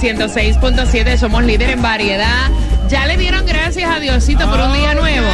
106.7. 0.00 1.16
Somos 1.18 1.44
líder 1.44 1.70
en 1.70 1.82
variedad. 1.82 2.48
Ya 2.88 3.06
le 3.06 3.16
dieron 3.16 3.46
gracias 3.46 3.88
a 3.88 4.00
Diosito 4.00 4.50
por 4.50 4.60
un 4.60 4.72
día 4.72 4.94
nuevo. 4.94 5.28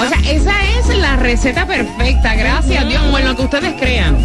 O 0.00 0.08
sea, 0.08 0.18
esa 0.30 0.54
es 0.78 0.96
la 0.96 1.16
receta 1.16 1.66
perfecta. 1.66 2.34
Gracias, 2.34 2.88
Dios. 2.88 3.10
Bueno, 3.10 3.30
lo 3.30 3.36
que 3.36 3.42
ustedes 3.42 3.74
crean. 3.78 4.16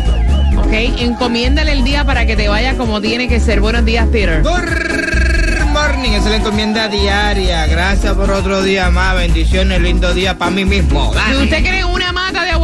Ok, 0.57 0.71
encomiéndale 0.99 1.71
el 1.73 1.83
día 1.83 2.03
para 2.05 2.25
que 2.25 2.35
te 2.35 2.47
vaya 2.47 2.75
como 2.77 3.01
tiene 3.01 3.27
que 3.27 3.39
ser. 3.39 3.59
Buenos 3.59 3.85
días, 3.85 4.07
Peter. 4.11 4.41
Good 4.41 5.65
morning, 5.71 6.11
esa 6.11 6.25
es 6.25 6.25
la 6.31 6.35
encomienda 6.37 6.87
diaria. 6.87 7.65
Gracias 7.67 8.13
por 8.13 8.31
otro 8.31 8.61
día 8.63 8.89
más. 8.89 9.15
Bendiciones, 9.15 9.81
lindo 9.81 10.13
día 10.13 10.37
para 10.37 10.51
mí 10.51 10.65
mismo. 10.65 11.11
Si 11.13 11.19
Dale. 11.19 11.43
usted 11.43 11.59
cree 11.59 11.83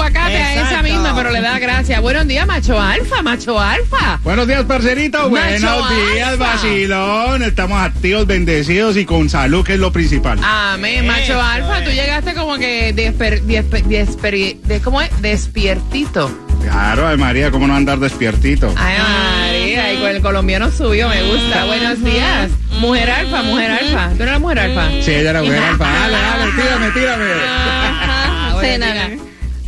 aguacate 0.04 0.38
a 0.38 0.54
esa 0.70 0.84
misma, 0.84 1.16
pero 1.16 1.32
le 1.32 1.42
da 1.42 1.60
gracias. 1.60 2.02
Buenos 2.02 2.28
días, 2.28 2.46
macho 2.46 2.80
alfa, 2.80 3.22
macho 3.22 3.60
alfa. 3.60 4.20
Buenos 4.24 4.48
días, 4.48 4.64
parcerito. 4.66 5.30
Buenos 5.30 5.90
días, 6.14 6.38
vacilón. 6.38 7.44
Estamos 7.44 7.82
activos, 7.82 8.28
bendecidos 8.28 8.98
y 8.98 9.06
con 9.06 9.30
salud, 9.30 9.66
que 9.66 9.74
es 9.74 9.80
lo 9.80 9.92
principal. 9.92 10.40
Amén, 10.44 11.08
macho 11.08 11.42
alfa. 11.42 11.84
Tú 11.84 11.92
llegaste 11.92 12.34
como 12.34 12.58
que 12.58 12.92
desper, 12.94 13.44
desper- 13.44 13.84
desper- 13.86 14.60
de, 14.62 14.82
¿cómo 14.82 15.02
es? 15.02 15.10
Despiertito. 15.22 16.32
Claro, 16.64 17.08
ay 17.08 17.18
María, 17.18 17.52
¿cómo 17.52 17.68
no 17.68 17.76
andar 17.76 18.00
despiertito? 18.00 18.74
Ay, 18.78 18.96
María, 18.98 19.94
y 19.94 19.98
con 19.98 20.10
el 20.10 20.22
colombiano 20.22 20.72
subió, 20.72 21.10
me 21.10 21.22
gusta. 21.24 21.66
Buenos 21.66 22.02
días. 22.04 22.50
Mujer 22.80 23.10
alfa, 23.10 23.44
mujer 23.44 23.72
alfa. 23.72 24.10
¿Tú 24.16 24.24
eres 24.24 24.34
la 24.34 24.40
mujer 24.40 24.60
alfa? 24.60 24.90
Sí, 25.02 25.12
ella 25.12 25.30
era 25.32 25.44
mujer 25.44 25.62
alfa. 25.64 25.86
Dale, 25.86 26.18
dale, 26.18 26.52
tírame, 26.54 26.92
tírame. 26.92 27.26
Ajá, 27.46 28.54
bueno. 28.54 28.86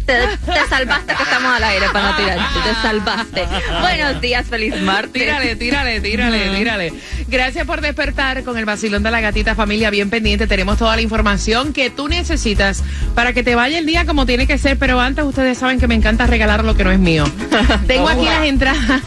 Te, 0.05 0.13
te 0.13 0.69
salvaste 0.69 1.15
que 1.15 1.23
estamos 1.23 1.51
al 1.51 1.63
aire 1.63 1.87
para 1.91 2.11
no 2.11 2.17
tirarte. 2.17 2.43
Te 2.63 2.75
salvaste. 2.81 3.47
Buenos 3.81 4.21
días, 4.21 4.45
feliz 4.45 4.79
martes. 4.81 5.13
Tírale, 5.13 5.55
tírale, 5.55 5.99
tírale, 5.99 6.49
tírale. 6.55 6.93
Gracias 7.27 7.65
por 7.65 7.81
despertar 7.81 8.43
con 8.43 8.57
el 8.57 8.65
vacilón 8.65 9.01
de 9.01 9.09
la 9.09 9.19
gatita 9.19 9.55
familia 9.55 9.89
bien 9.89 10.09
pendiente. 10.09 10.45
Tenemos 10.45 10.77
toda 10.77 10.95
la 10.95 11.01
información 11.01 11.73
que 11.73 11.89
tú 11.89 12.07
necesitas 12.07 12.83
para 13.15 13.33
que 13.33 13.41
te 13.41 13.55
vaya 13.55 13.79
el 13.79 13.85
día 13.85 14.05
como 14.05 14.25
tiene 14.25 14.45
que 14.45 14.57
ser. 14.57 14.77
Pero 14.77 14.99
antes 14.99 15.25
ustedes 15.25 15.57
saben 15.57 15.79
que 15.79 15.87
me 15.87 15.95
encanta 15.95 16.27
regalar 16.27 16.63
lo 16.63 16.75
que 16.75 16.83
no 16.83 16.91
es 16.91 16.99
mío. 16.99 17.23
Tengo 17.87 18.07
aquí 18.07 18.25
las 18.25 18.45
entradas 18.45 19.01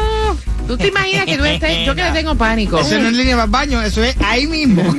¿Tú 0.67 0.77
te 0.77 0.89
imaginas 0.89 1.27
que 1.27 1.37
tú 1.37 1.45
estés, 1.45 1.87
yo 1.87 1.95
que 1.95 2.03
le 2.03 2.11
tengo 2.15 2.35
pánico? 2.35 2.79
Eso 2.79 2.99
no 2.99 3.09
es 3.09 3.13
línea 3.13 3.37
más 3.37 3.51
baño, 3.51 3.83
eso 3.83 4.03
es 4.03 4.17
ahí 4.21 4.47
mismo. 4.47 4.83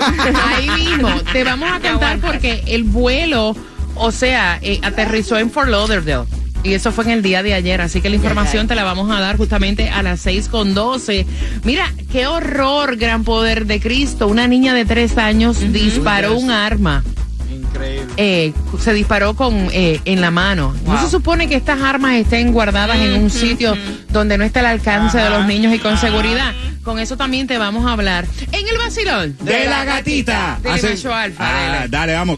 Ahí 0.46 0.70
mismo, 0.70 1.10
te 1.32 1.44
vamos 1.44 1.70
a 1.72 1.80
contar 1.80 2.20
porque 2.20 2.64
el 2.68 2.84
vuelo, 2.84 3.56
o 3.96 4.12
sea, 4.12 4.60
eh, 4.62 4.80
aterrizó 4.84 5.38
en 5.38 5.52
Fort 5.52 5.70
Lauderdale. 5.70 6.26
Y 6.64 6.74
eso 6.74 6.92
fue 6.92 7.04
en 7.04 7.12
el 7.12 7.22
día 7.22 7.44
de 7.44 7.54
ayer, 7.54 7.80
así 7.80 8.02
que 8.02 8.10
la 8.10 8.16
información 8.16 8.68
te 8.68 8.74
la 8.74 8.84
vamos 8.84 9.12
a 9.12 9.20
dar 9.20 9.38
justamente 9.38 9.90
a 9.90 10.02
las 10.02 10.20
6 10.22 10.50
con 10.50 10.74
12. 10.74 11.26
Mira, 11.64 11.94
qué 12.12 12.26
horror, 12.26 12.96
gran 12.98 13.24
poder 13.24 13.68
de 13.68 13.80
Cristo. 13.80 14.28
Una 14.28 14.48
niña 14.48 14.74
de 14.74 14.84
tres 14.84 15.16
años 15.18 15.60
disparó 15.72 16.36
un 16.36 16.50
arma. 16.50 17.04
Increíble. 17.52 18.05
Eh, 18.18 18.54
se 18.80 18.94
disparó 18.94 19.36
con 19.36 19.68
eh, 19.74 20.00
en 20.06 20.22
la 20.22 20.32
mano. 20.32 20.74
No 20.86 21.02
se 21.02 21.10
supone 21.10 21.48
que 21.50 21.56
estas 21.56 21.82
armas 21.82 22.14
estén 22.16 22.52
guardadas 22.54 22.98
en 22.98 23.14
un 23.22 23.30
sitio 23.30 23.76
donde 24.10 24.38
no 24.38 24.44
está 24.44 24.62
el 24.62 24.68
alcance 24.68 25.18
de 25.18 25.30
los 25.30 25.46
niños 25.46 25.74
y 25.74 25.80
con 25.80 25.98
seguridad. 25.98 26.54
Con 26.84 27.00
eso 27.00 27.18
también 27.18 27.48
te 27.48 27.58
vamos 27.58 27.86
a 27.88 27.94
hablar. 27.94 28.26
En 28.52 28.68
el 28.68 28.78
vacilón. 28.78 29.36
De 29.42 29.66
la 29.66 29.84
gatita. 29.86 30.60
Dile, 30.62 30.76
Hace- 30.76 30.90
macho 30.92 31.14
alfa, 31.14 31.44
Ah, 31.46 31.68
dale. 31.72 31.88
dale, 31.90 32.14
vamos. 32.14 32.38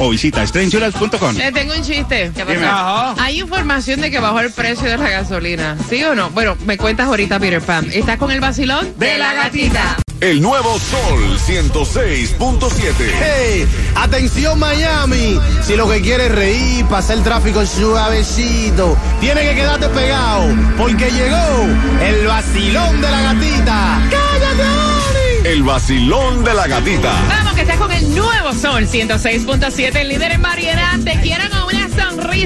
O 0.00 0.10
visita 0.10 0.44
estrenchulas.com. 0.44 1.34
Le 1.36 1.50
tengo 1.50 1.74
un 1.74 1.82
chiste. 1.82 2.30
Dime. 2.30 2.64
Ajá. 2.64 3.14
Hay 3.18 3.40
información 3.40 4.00
de 4.00 4.12
que 4.12 4.20
bajó 4.20 4.38
el 4.40 4.52
precio 4.52 4.88
de 4.88 4.96
la 4.96 5.10
gasolina. 5.10 5.76
¿Sí 5.90 6.02
o 6.04 6.14
no? 6.14 6.30
Bueno, 6.30 6.56
me 6.64 6.76
cuentas 6.78 7.08
ahorita, 7.08 7.40
Peter 7.40 7.60
Pan. 7.60 7.88
¿Estás 7.92 8.16
con 8.16 8.30
el 8.30 8.38
vacilón? 8.40 8.94
De 8.96 9.18
la 9.18 9.34
gatita. 9.34 9.96
El 10.20 10.42
nuevo 10.42 10.76
Sol 10.80 11.38
106.7. 11.38 12.92
Hey, 13.20 13.68
atención 13.94 14.58
Miami, 14.58 15.38
si 15.62 15.76
lo 15.76 15.88
que 15.88 16.00
quieres 16.00 16.26
es 16.26 16.34
reír, 16.34 16.84
pasar 16.86 17.18
el 17.18 17.22
tráfico 17.22 17.64
suavecito, 17.64 18.96
tiene 19.20 19.42
que 19.42 19.54
quedarte 19.54 19.88
pegado, 19.90 20.48
porque 20.76 21.08
llegó 21.12 21.66
el 22.02 22.26
vacilón 22.26 23.00
de 23.00 23.08
la 23.08 23.22
gatita. 23.22 24.08
¡Cállate! 24.10 25.52
El 25.52 25.62
vacilón 25.62 26.42
de 26.42 26.52
la 26.52 26.66
gatita. 26.66 27.14
Vamos, 27.28 27.54
que 27.54 27.60
estás 27.60 27.76
con 27.76 27.92
el 27.92 28.12
nuevo 28.12 28.52
Sol 28.54 28.88
106.7, 28.88 29.96
el 30.00 30.08
líder 30.08 30.32
en 30.32 30.42
variedad. 30.42 30.98
Te 31.04 31.20
quiero 31.20 31.48
con 31.48 31.76
una 31.76 31.77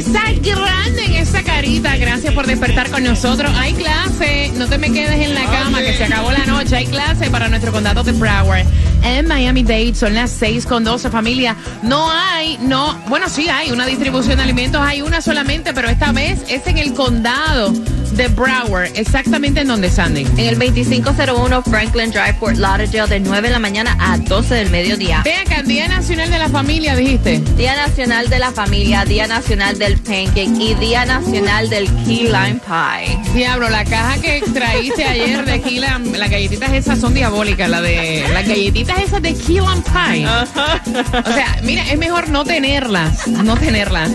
sonrisa 0.01 0.23
grande 0.43 1.05
en 1.05 1.15
esa 1.17 1.43
carita. 1.43 1.97
Gracias 1.97 2.33
por 2.33 2.47
despertar 2.47 2.91
con 2.91 3.05
nosotros. 3.05 3.53
Hay 3.57 3.75
clase, 3.75 4.51
no 4.57 4.67
te 4.67 4.79
me 4.79 4.91
quedes 4.91 5.27
en 5.27 5.35
la 5.35 5.45
cama, 5.45 5.81
que 5.81 5.95
se 5.95 6.05
acabó 6.05 6.33
la 6.33 6.47
noche. 6.47 6.77
Hay 6.77 6.87
clase 6.87 7.31
para 7.31 7.49
nuestro 7.49 7.73
condado 7.73 8.03
de 8.03 8.13
Broward 8.13 8.65
en 9.05 9.27
Miami-Dade. 9.27 9.95
Son 9.95 10.15
las 10.15 10.31
6 10.31 10.67
con 10.67 10.85
12, 10.85 11.11
familia. 11.11 11.57
No 11.83 12.11
hay, 12.11 12.59
no, 12.63 12.99
bueno, 13.09 13.29
sí 13.29 13.49
hay 13.49 13.71
una 13.71 13.85
distribución 13.85 14.37
de 14.37 14.45
alimentos. 14.45 14.81
Hay 14.81 15.03
una 15.03 15.21
solamente, 15.21 15.75
pero 15.75 15.89
esta 15.89 16.13
vez 16.13 16.41
es 16.49 16.67
en 16.67 16.79
el 16.79 16.95
condado 16.95 17.73
de 18.13 18.29
Broward, 18.29 18.91
exactamente 18.95 19.61
en 19.61 19.69
donde 19.69 19.91
Sandy. 19.91 20.23
En 20.23 20.39
el 20.39 20.59
2501 20.59 21.63
Franklin 21.63 22.11
Drive, 22.11 22.35
Fort 22.39 22.57
Lauderdale, 22.57 23.09
de 23.09 23.21
9 23.21 23.49
de 23.49 23.53
la 23.53 23.59
mañana 23.59 23.97
a 23.99 24.19
12 24.19 24.55
del 24.55 24.71
mediodía. 24.71 25.23
Ve 25.25 25.35
acá, 25.37 25.63
Día 25.63 25.89
Nacional 25.89 26.31
de 26.31 26.39
la 26.39 26.49
Familia, 26.49 26.95
dijiste. 26.97 27.39
Día 27.57 27.75
Nacional 27.77 28.29
de 28.29 28.39
la 28.39 28.51
Familia, 28.53 29.05
Día 29.05 29.27
Nacional 29.27 29.79
del 29.79 29.97
Pancake 29.99 30.51
y 30.59 30.75
Día 30.75 31.05
Nacional 31.05 31.71
del 31.71 31.87
Key 32.05 32.25
Lime 32.25 32.61
Pie. 32.67 33.19
Diablo, 33.35 33.71
la 33.71 33.85
caja 33.85 34.21
que 34.21 34.43
traíste 34.53 35.05
ayer 35.05 35.45
de 35.45 35.61
Key 35.61 35.81
Lime, 35.81 36.19
las 36.19 36.31
galletitas 36.31 36.73
esas 36.73 37.01
son 37.01 37.15
diabólicas, 37.15 37.69
la 37.69 37.81
de 37.81 38.25
las 38.33 38.47
galletitas 38.47 38.99
esas 39.03 39.23
de 39.23 39.35
Key 39.35 39.61
Lime 39.61 39.83
Pie. 39.93 40.27
O 40.27 41.33
sea, 41.33 41.59
mira, 41.63 41.91
es 41.91 41.99
mejor 41.99 42.29
no 42.29 42.45
tenerlas, 42.45 43.27
no 43.27 43.57
tenerlas. 43.57 44.11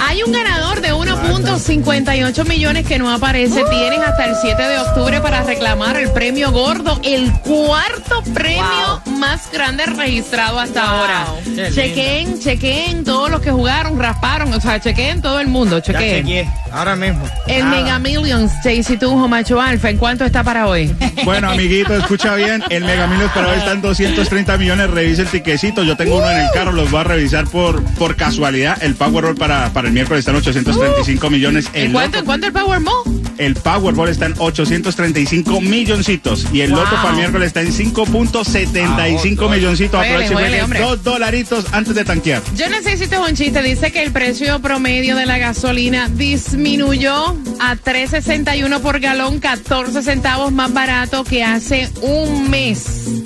Hay 0.00 0.22
un 0.22 0.32
ganador 0.32 0.80
de 0.80 0.92
1.58 0.92 2.48
millones 2.48 2.86
que 2.86 2.98
no 2.98 3.10
aparece 3.10 3.41
13. 3.50 3.64
Tienes 3.70 3.98
hasta 4.00 4.26
el 4.26 4.36
7 4.40 4.62
de 4.62 4.78
octubre 4.78 5.20
para 5.20 5.42
reclamar 5.42 5.96
el 5.96 6.10
premio 6.10 6.50
gordo, 6.52 7.00
el 7.02 7.32
cuarto 7.40 8.22
premio 8.34 9.02
más 9.18 9.50
grande 9.52 9.86
registrado 9.86 10.58
hasta 10.60 10.82
ahora. 10.88 11.26
Qué 11.44 11.50
lindo. 11.50 11.70
Chequen, 11.74 12.38
chequen 12.40 13.04
todos 13.04 13.30
los 13.30 13.40
que 13.40 13.50
jugaron, 13.50 13.98
rasparon, 13.98 14.52
o 14.52 14.60
sea, 14.60 14.80
chequen 14.80 15.22
todo 15.22 15.40
el 15.40 15.48
mundo, 15.48 15.78
Ya 15.78 15.82
chequen. 15.84 16.24
chequeé, 16.26 16.48
ahora 16.70 16.94
mismo. 16.96 17.24
El 17.46 17.64
Nada. 17.64 17.76
Mega 17.82 17.98
Millions, 17.98 18.52
Jaycee 18.62 18.96
Tunjo, 18.98 19.26
Macho 19.28 19.60
Alfa, 19.60 19.90
¿en 19.90 19.96
cuánto 19.96 20.24
está 20.24 20.42
para 20.44 20.66
hoy? 20.66 20.94
Bueno, 21.24 21.50
amiguito, 21.50 21.94
escucha 21.96 22.34
bien. 22.34 22.64
El 22.68 22.84
Mega 22.84 23.06
Millions 23.06 23.30
para 23.32 23.48
hoy 23.48 23.58
está 23.58 23.72
en 23.72 23.80
230 23.80 24.56
millones. 24.58 24.90
Revisa 24.90 25.22
el 25.22 25.28
tiquecito. 25.28 25.84
Yo 25.84 25.96
tengo 25.96 26.16
uno 26.16 26.28
en 26.28 26.38
el 26.40 26.50
carro. 26.52 26.72
Los 26.72 26.90
voy 26.90 27.00
a 27.00 27.04
revisar 27.04 27.44
por, 27.46 27.80
por 27.94 28.16
casualidad. 28.16 28.82
El 28.82 28.96
Powerball 28.96 29.36
para, 29.36 29.68
para 29.70 29.86
el 29.86 29.94
miércoles 29.94 30.20
está 30.20 30.32
en 30.32 30.38
835 30.38 31.30
millones. 31.30 31.68
El, 31.74 31.84
¿En 31.86 31.92
cuánto, 31.92 32.16
Loto- 32.16 32.18
en 32.18 32.24
cuánto 32.24 32.46
el 32.48 32.52
Powerball? 32.52 33.22
El 33.38 33.54
Powerball 33.54 34.08
está 34.08 34.26
en 34.26 34.34
835 34.38 35.60
milloncitos. 35.60 36.46
Y 36.52 36.60
el 36.60 36.72
Wow. 36.72 36.80
Loto 36.80 36.96
para 36.96 37.10
el 37.10 37.16
miércoles 37.16 37.46
está 37.48 37.60
en 37.60 37.72
5.75 37.72 39.50
milloncitos. 39.50 40.00
Huele, 40.00 40.12
Aproveche, 40.14 40.34
huele, 40.34 40.48
juegue 40.48 40.62
hombre. 40.62 40.80
dos 40.80 41.04
dolaritos 41.04 41.66
antes 41.72 41.94
de 41.94 42.04
tanquear. 42.04 42.42
Yo 42.56 42.66
es 42.66 43.10
un 43.28 43.34
chiste. 43.34 43.62
Dice 43.62 43.92
que 43.92 44.02
el 44.02 44.12
precio 44.12 44.60
promedio 44.60 45.16
de 45.16 45.26
la 45.26 45.38
gasolina 45.38 46.08
disminuyó 46.08 47.36
a 47.60 47.76
3.61 47.76 48.80
por 48.80 49.00
galón, 49.00 49.38
14 49.38 50.02
centavos 50.02 50.52
más 50.52 50.72
barato 50.72 51.24
que 51.24 51.44
hace 51.44 51.88
un 52.02 52.50
mes. 52.50 53.21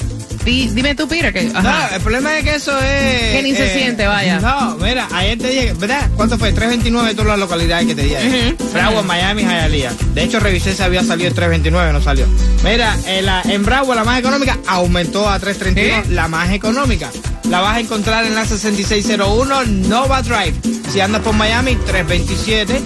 Di- 0.46 0.68
dime 0.72 0.94
tú, 0.94 1.06
Pira, 1.08 1.32
que... 1.32 1.50
ajá. 1.52 1.60
No, 1.90 1.96
el 1.96 2.00
problema 2.02 2.38
es 2.38 2.44
que 2.44 2.54
eso 2.54 2.78
es. 2.78 2.84
eh, 2.86 3.32
Que 3.36 3.42
ni 3.42 3.54
se 3.54 3.72
siente, 3.74 4.06
vaya. 4.06 4.38
No, 4.40 4.76
mira, 4.76 5.08
ayer 5.12 5.36
te 5.36 5.48
dije, 5.48 5.72
¿verdad? 5.74 6.08
¿Cuánto 6.16 6.38
fue? 6.38 6.52
329 6.52 7.12
todas 7.14 7.26
las 7.30 7.38
localidades 7.38 7.86
que 7.88 7.94
te 7.96 8.02
dije. 8.04 8.54
Broward, 8.72 9.04
Miami, 9.04 9.42
Hialeah. 9.42 9.92
De 10.14 10.22
hecho, 10.22 10.38
revisé 10.40 10.72
si 10.74 10.82
había 10.82 11.02
salido 11.02 11.28
el 11.28 11.34
329, 11.34 11.92
no 11.92 12.00
salió. 12.00 12.26
Mira, 12.64 12.96
en, 13.06 13.26
la, 13.26 13.42
en 13.42 13.64
Broward, 13.64 13.96
la 13.98 14.04
más 14.04 14.18
económica, 14.20 14.56
aumentó 14.66 15.28
a 15.28 15.38
331, 15.38 16.02
¿Eh? 16.04 16.14
la 16.14 16.28
más 16.28 16.50
económica. 16.52 17.10
La 17.50 17.60
vas 17.60 17.76
a 17.76 17.80
encontrar 17.80 18.24
en 18.24 18.34
la 18.34 18.44
6601 18.46 19.64
Nova 19.88 20.22
Drive. 20.22 20.54
Si 20.92 21.00
andas 21.00 21.22
por 21.22 21.34
Miami, 21.34 21.76
327. 21.86 22.80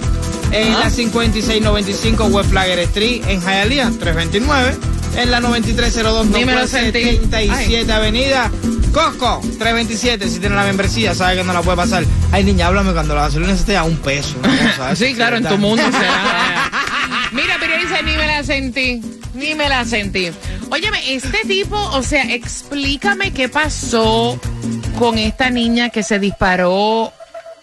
En 0.51 0.73
la 0.79 0.89
5695 0.89 2.25
West 2.25 2.49
Flagger 2.49 2.79
Street, 2.79 3.21
en 3.27 3.39
Hialeah, 3.41 3.91
329. 3.99 4.75
En 5.15 5.31
la 5.31 5.39
9302 5.39 6.27
Ni 6.27 6.45
me 6.45 6.53
lo 6.53 6.59
Northwest 6.59 6.73
sentí. 6.73 7.03
77 7.03 7.91
Avenida. 7.91 8.51
Costco, 8.93 9.39
327. 9.41 10.29
Si 10.29 10.39
tiene 10.39 10.55
la 10.55 10.63
membresía, 10.63 11.15
sabe 11.15 11.37
que 11.37 11.43
no 11.43 11.53
la 11.53 11.61
puede 11.61 11.77
pasar. 11.77 12.03
Ay, 12.31 12.43
niña, 12.43 12.67
háblame 12.67 12.91
cuando 12.93 13.15
la 13.15 13.21
gasolina 13.21 13.53
esté 13.53 13.77
a 13.77 13.83
un 13.83 13.97
peso. 13.97 14.35
así, 14.81 15.07
Sí, 15.07 15.13
claro, 15.13 15.37
en 15.37 15.45
tu 15.45 15.57
mundo 15.57 15.83
será. 15.83 16.69
Mira, 17.31 17.55
pero 17.59 17.77
dice, 17.77 18.03
ni 18.03 18.17
me 18.17 18.27
la 18.27 18.43
sentí, 18.43 19.01
ni 19.33 19.55
me 19.55 19.69
la 19.69 19.85
sentí. 19.85 20.29
Óyeme, 20.69 21.13
este 21.13 21.39
tipo, 21.47 21.77
o 21.77 22.03
sea, 22.03 22.23
explícame 22.33 23.31
qué 23.31 23.47
pasó 23.47 24.37
con 24.99 25.17
esta 25.17 25.49
niña 25.49 25.89
que 25.89 26.03
se 26.03 26.19
disparó 26.19 27.13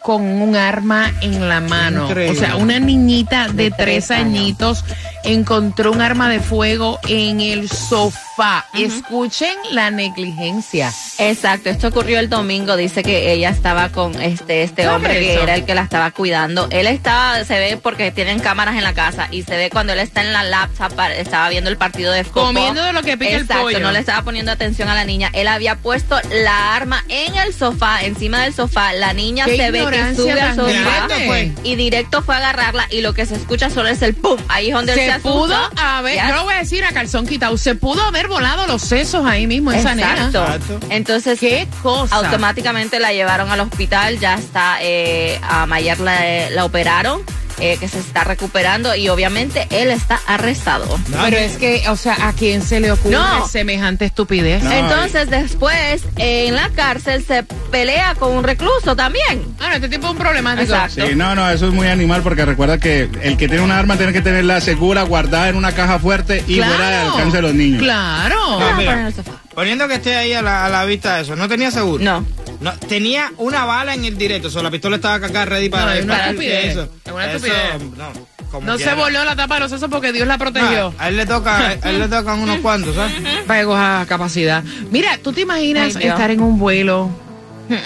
con 0.08 0.22
un 0.22 0.56
arma 0.56 1.12
en 1.20 1.50
la 1.50 1.60
mano. 1.60 2.08
Increíble. 2.08 2.34
O 2.34 2.40
sea, 2.40 2.56
una 2.56 2.78
niñita 2.80 3.48
de, 3.48 3.64
De 3.64 3.70
tres 3.70 4.10
añitos 4.10 4.82
encontró 5.22 5.92
un 5.92 6.00
arma 6.00 6.30
de 6.30 6.40
fuego 6.40 6.98
en 7.08 7.42
el 7.42 7.68
sofá. 7.68 8.27
Escuchen 8.74 9.54
la 9.70 9.90
negligencia. 9.90 10.92
Exacto, 11.18 11.70
esto 11.70 11.88
ocurrió 11.88 12.18
el 12.18 12.28
domingo, 12.28 12.76
dice 12.76 13.02
que 13.02 13.32
ella 13.32 13.50
estaba 13.50 13.88
con 13.90 14.20
este 14.20 14.62
este 14.62 14.82
¿Qué 14.82 14.88
hombre 14.88 15.18
que 15.18 15.42
era 15.42 15.54
el 15.54 15.64
que 15.64 15.74
la 15.74 15.82
estaba 15.82 16.10
cuidando. 16.10 16.68
Él 16.70 16.86
estaba, 16.86 17.44
se 17.44 17.58
ve 17.58 17.78
porque 17.82 18.10
tienen 18.10 18.38
cámaras 18.38 18.76
en 18.76 18.84
la 18.84 18.92
casa 18.94 19.28
y 19.30 19.42
se 19.42 19.56
ve 19.56 19.70
cuando 19.70 19.92
él 19.92 19.98
está 19.98 20.22
en 20.22 20.32
la 20.32 20.42
laptop, 20.42 20.92
estaba 21.16 21.48
viendo 21.48 21.70
el 21.70 21.76
partido 21.76 22.12
de 22.12 22.24
fútbol. 22.24 22.46
Comiendo 22.54 22.82
de 22.82 22.92
lo 22.92 23.02
que 23.02 23.16
pica 23.16 23.32
el 23.36 23.42
Exacto, 23.42 23.64
pollo. 23.64 23.80
no 23.80 23.92
le 23.92 23.98
estaba 23.98 24.22
poniendo 24.22 24.52
atención 24.52 24.88
a 24.88 24.94
la 24.94 25.04
niña. 25.04 25.30
Él 25.32 25.48
había 25.48 25.76
puesto 25.76 26.18
la 26.30 26.74
arma 26.74 27.04
en 27.08 27.34
el 27.36 27.52
sofá, 27.52 28.02
encima 28.04 28.42
del 28.42 28.54
sofá. 28.54 28.92
La 28.92 29.12
niña 29.12 29.44
Qué 29.46 29.56
se 29.56 29.70
ve 29.70 29.84
que 29.90 30.14
sube 30.14 30.40
al 30.40 30.54
sofá 30.54 30.70
grande. 30.70 31.52
Y 31.64 31.76
directo 31.76 32.22
fue 32.22 32.34
a 32.34 32.38
agarrarla 32.38 32.86
y 32.90 33.00
lo 33.00 33.14
que 33.14 33.26
se 33.26 33.34
escucha 33.34 33.70
solo 33.70 33.88
es 33.88 34.02
el 34.02 34.14
pum. 34.14 34.38
Ahí 34.48 34.68
es 34.68 34.74
donde 34.74 34.92
él 34.92 34.98
se 34.98 35.04
Se 35.06 35.10
asustó. 35.12 35.32
pudo 35.32 35.70
haber, 35.76 36.16
yo 36.28 36.34
lo 36.34 36.44
voy 36.44 36.54
a 36.54 36.58
decir 36.58 36.84
a 36.84 36.92
calzón 36.92 37.26
quitado, 37.26 37.56
se 37.58 37.74
pudo 37.74 38.02
haber 38.02 38.27
volado 38.28 38.66
los 38.66 38.82
sesos 38.82 39.26
ahí 39.26 39.46
mismo 39.46 39.72
esa 39.72 39.92
Exacto. 39.92 40.40
nena. 40.40 40.54
Exacto. 40.56 40.86
Entonces, 40.90 41.40
Qué 41.40 41.66
cosa. 41.82 42.14
automáticamente 42.16 43.00
la 43.00 43.12
llevaron 43.12 43.50
al 43.50 43.60
hospital, 43.60 44.18
ya 44.18 44.34
está, 44.34 44.78
eh, 44.82 45.38
a 45.42 45.66
Mayer 45.66 45.98
la, 46.00 46.50
la 46.50 46.64
operaron, 46.64 47.22
eh, 47.60 47.76
que 47.78 47.88
se 47.88 47.98
está 47.98 48.24
recuperando 48.24 48.94
y 48.94 49.08
obviamente 49.08 49.66
él 49.70 49.90
está 49.90 50.20
arrestado. 50.26 50.98
Pero 51.10 51.36
es 51.36 51.56
que, 51.56 51.82
o 51.88 51.96
sea, 51.96 52.28
¿a 52.28 52.32
quién 52.32 52.62
se 52.62 52.80
le 52.80 52.92
ocurre 52.92 53.16
No. 53.16 53.46
semejante 53.48 54.04
estupidez? 54.04 54.62
No. 54.62 54.70
Entonces 54.72 55.28
después 55.30 56.02
en 56.16 56.54
la 56.54 56.70
cárcel 56.70 57.24
se 57.26 57.42
pelea 57.70 58.14
con 58.14 58.32
un 58.36 58.44
recluso 58.44 58.94
también. 58.96 59.42
Bueno, 59.58 59.74
este 59.74 59.88
tipo 59.88 60.06
es 60.06 60.12
un 60.12 60.18
problemático. 60.18 60.62
Exacto. 60.72 61.06
Sí, 61.06 61.14
no, 61.14 61.34
no, 61.34 61.48
eso 61.50 61.68
es 61.68 61.74
muy 61.74 61.86
animal 61.88 62.22
porque 62.22 62.44
recuerda 62.44 62.78
que 62.78 63.08
el 63.22 63.36
que 63.36 63.48
tiene 63.48 63.62
un 63.62 63.70
arma 63.72 63.96
tiene 63.96 64.12
que 64.12 64.20
tenerla 64.22 64.60
segura, 64.60 65.02
guardada 65.02 65.48
en 65.48 65.56
una 65.56 65.72
caja 65.72 65.98
fuerte 65.98 66.44
y 66.46 66.56
Claro. 66.56 66.74
fuera 66.74 66.90
de 66.90 66.96
alcance 66.96 67.36
de 67.36 67.42
los 67.42 67.54
niños. 67.54 67.82
Claro. 67.82 68.36
No, 68.58 68.66
Ah, 68.68 68.74
mira. 68.76 69.10
Poniendo 69.54 69.88
que 69.88 69.94
esté 69.94 70.14
ahí 70.16 70.32
a 70.32 70.42
la, 70.42 70.66
a 70.66 70.68
la 70.68 70.84
vista 70.84 71.16
de 71.16 71.22
eso, 71.22 71.34
¿no 71.34 71.48
tenía 71.48 71.70
seguro? 71.72 72.02
No. 72.04 72.24
No, 72.60 72.72
tenía 72.72 73.30
una 73.36 73.64
bala 73.64 73.94
en 73.94 74.04
el 74.04 74.18
directo, 74.18 74.48
o 74.48 74.50
sea, 74.50 74.62
la 74.62 74.70
pistola 74.70 74.96
estaba 74.96 75.14
acá 75.26 75.44
ready 75.44 75.68
para 75.68 75.84
No, 75.86 75.92
es 75.92 76.04
una 76.04 76.14
para- 76.14 76.26
estupidez. 76.30 76.66
eso. 76.66 76.88
Es 77.04 77.12
una 77.12 77.26
Eso, 77.26 77.36
estupidez. 77.46 77.96
no, 77.96 78.12
como 78.50 78.66
No 78.66 78.78
se 78.78 78.94
volvió 78.94 79.24
la 79.24 79.36
tapa 79.36 79.54
de 79.54 79.60
los 79.60 79.70
sesos 79.70 79.88
porque 79.90 80.12
Dios 80.12 80.26
la 80.26 80.38
protegió. 80.38 80.92
Ah, 80.98 81.04
a 81.04 81.08
él 81.08 81.16
le 81.18 81.26
toca, 81.26 81.56
a 81.68 81.72
él 81.90 81.98
le 82.00 82.08
tocan 82.08 82.40
unos 82.40 82.58
cuantos, 82.60 82.96
¿sabes? 82.96 83.12
Para 83.46 83.60
que 83.60 83.66
coja 83.66 84.06
capacidad. 84.08 84.64
Mira, 84.90 85.18
¿tú 85.22 85.32
te 85.32 85.42
imaginas 85.42 85.94
Ay, 85.96 86.06
estar 86.08 86.30
en 86.30 86.40
un 86.40 86.58
vuelo 86.58 87.10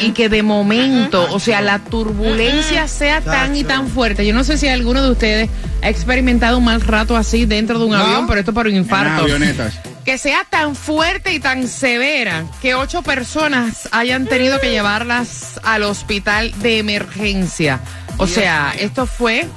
y 0.00 0.12
que 0.12 0.28
de 0.28 0.42
momento, 0.42 1.26
o 1.30 1.40
sea, 1.40 1.60
la 1.60 1.78
turbulencia 1.78 2.88
sea 2.88 3.20
tan 3.20 3.56
y 3.56 3.64
tan 3.64 3.88
fuerte? 3.88 4.26
Yo 4.26 4.34
no 4.34 4.44
sé 4.44 4.58
si 4.58 4.68
alguno 4.68 5.02
de 5.02 5.10
ustedes 5.10 5.50
ha 5.82 5.88
experimentado 5.88 6.58
un 6.58 6.64
mal 6.64 6.80
rato 6.80 7.16
así 7.16 7.46
dentro 7.46 7.78
de 7.78 7.84
un 7.86 7.94
avión, 7.94 8.26
pero 8.26 8.40
esto 8.40 8.52
por 8.52 8.66
un 8.66 8.74
infarto. 8.74 9.24
avionetas. 9.24 9.74
que 10.04 10.18
sea 10.18 10.44
tan 10.48 10.74
fuerte 10.74 11.32
y 11.32 11.40
tan 11.40 11.68
severa 11.68 12.44
que 12.60 12.74
ocho 12.74 13.02
personas 13.02 13.88
hayan 13.92 14.26
tenido 14.26 14.60
que 14.60 14.70
llevarlas 14.70 15.60
al 15.62 15.82
hospital 15.84 16.52
de 16.60 16.78
emergencia. 16.78 17.80
O 18.18 18.26
sea, 18.26 18.74
esto 18.78 19.06
fue 19.06 19.48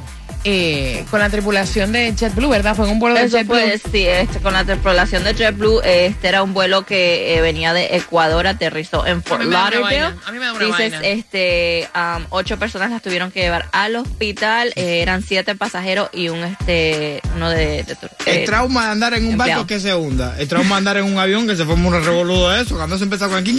eh, 0.45 1.03
con 1.12 1.19
la 1.19 1.30
tripulación 1.30 1.92
de 1.92 2.13
JetBlue, 2.15 2.50
¿verdad? 2.50 2.75
Fue 2.75 2.86
en 2.86 2.92
un 2.94 3.00
vuelo 3.00 3.15
de 3.19 3.27
JetBlue. 3.27 3.47
fue, 3.59 3.81
sí, 3.92 4.06
este, 4.07 4.39
con 4.39 4.53
la 4.53 4.63
tripulación 4.63 5.24
de 5.24 5.33
JetBlue, 5.33 5.81
este 5.83 6.27
era 6.27 6.44
un 6.44 6.53
vuelo 6.53 6.86
que 6.86 7.36
eh, 7.36 7.42
venía 7.42 7.74
de 7.74 7.95
Ecuador, 7.97 8.47
aterrizó 8.47 9.06
en 9.06 9.21
Fort 9.24 9.42
A 9.42 9.44
mí 9.44 9.50
me 9.50 9.56
da 9.56 9.62
una 9.63 9.71
Lauderdale. 9.71 10.01
vaina, 10.03 10.21
a 10.25 10.31
mí 10.31 10.39
me 10.39 10.45
da 10.45 10.53
una 10.53 10.65
Dices, 10.65 10.92
vaina. 10.92 11.07
este, 11.07 11.89
ocho 12.30 12.57
personas 12.59 12.92
las 12.92 13.01
tuvieron 13.01 13.31
que 13.31 13.42
llevar 13.42 13.68
al 13.71 13.95
hospital, 13.95 14.71
eh, 14.75 15.01
eran 15.01 15.24
siete 15.24 15.56
pasajeros 15.56 16.09
y 16.13 16.30
un, 16.30 16.44
este, 16.44 17.21
uno 17.36 17.50
de, 17.50 17.83
de 17.83 17.95
tur- 17.97 18.09
El 18.25 18.37
eh, 18.37 18.45
trauma 18.45 18.85
de 18.85 18.92
andar 18.92 19.14
en 19.16 19.28
un 19.28 19.37
barco 19.37 19.66
que 19.68 19.80
se 19.80 19.94
hunda. 19.95 20.35
El 20.37 20.47
trauma 20.47 20.75
de 20.75 20.78
andar 20.78 20.97
en 20.97 21.06
un 21.06 21.18
avión 21.18 21.47
que 21.47 21.56
se 21.56 21.66
forma 21.66 21.87
un 21.90 22.06
revoludo 22.06 22.52
de 22.52 22.61
eso. 22.61 22.75
Cuando 22.75 22.97
se 22.97 23.04
empezó 23.06 23.30
con 23.30 23.44
quin, 23.44 23.56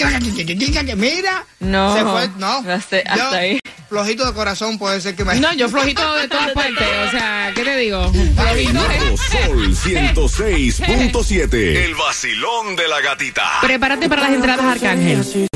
mira. 0.96 1.44
No. 1.60 1.94
Se 1.96 2.02
fue, 2.02 2.28
no. 2.38 2.58
Hasta- 2.58 2.96
hasta 2.98 3.16
Yo, 3.16 3.30
ahí. 3.30 3.58
Flojito 3.88 4.26
de 4.26 4.32
corazón 4.32 4.78
puede 4.78 5.00
ser 5.00 5.14
que 5.14 5.24
me. 5.24 5.36
No, 5.38 5.52
yo 5.54 5.68
flojito 5.68 6.16
de 6.16 6.28
todas 6.28 6.50
partes. 6.54 6.75
O 6.78 7.10
sea, 7.10 7.52
¿qué 7.54 7.64
te 7.64 7.76
digo? 7.76 8.12
Flojito. 8.12 8.72
Nuevo 8.72 9.16
Sol 9.16 9.74
106.7. 9.74 11.84
El 11.84 11.94
vacilón 11.94 12.76
de 12.76 12.88
la 12.88 13.00
gatita. 13.00 13.60
Prepárate 13.60 14.08
para 14.08 14.22
las 14.22 14.32
entradas, 14.32 14.64
Arcángel. 14.64 15.48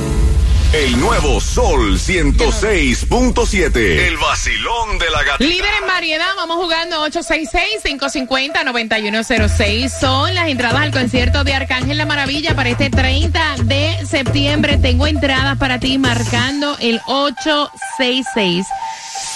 El 0.73 1.01
nuevo 1.01 1.41
Sol 1.41 1.99
106.7. 1.99 3.77
El 3.77 4.17
vacilón 4.19 5.01
de 5.01 5.11
la 5.11 5.25
gatita. 5.25 5.51
Líder 5.51 5.75
en 5.81 5.87
variedad, 5.89 6.29
vamos 6.37 6.59
jugando 6.59 7.05
866-550-9106. 7.09 9.91
Son 10.01 10.33
las 10.33 10.47
entradas 10.49 10.81
al 10.81 10.93
concierto 10.93 11.43
de 11.43 11.55
Arcángel 11.55 11.99
La 11.99 12.07
Maravilla 12.07 12.55
para 12.55 12.69
este 12.71 12.89
30 12.89 13.57
de 13.65 14.07
septiembre. 14.07 14.79
Tengo 14.79 15.09
entradas 15.09 15.59
para 15.59 15.81
ti 15.81 15.99
marcando 15.99 16.77
el 16.81 17.01
866. 17.07 18.65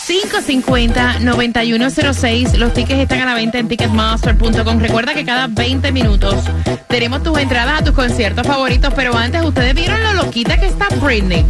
550-9106. 0.06 2.56
Los 2.56 2.74
tickets 2.74 3.00
están 3.00 3.20
a 3.20 3.26
la 3.26 3.34
venta 3.34 3.58
en 3.58 3.68
ticketmaster.com. 3.68 4.78
Recuerda 4.78 5.14
que 5.14 5.24
cada 5.24 5.46
20 5.46 5.92
minutos 5.92 6.44
tenemos 6.88 7.22
tus 7.22 7.38
entradas 7.38 7.80
a 7.80 7.84
tus 7.84 7.94
conciertos 7.94 8.46
favoritos. 8.46 8.92
Pero 8.94 9.16
antes, 9.16 9.42
ustedes 9.42 9.74
vieron 9.74 10.02
lo 10.02 10.12
loquita 10.12 10.58
que 10.58 10.66
está 10.66 10.88
Britney. 11.00 11.46